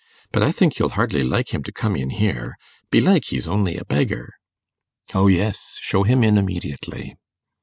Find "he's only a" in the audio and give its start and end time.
3.25-3.85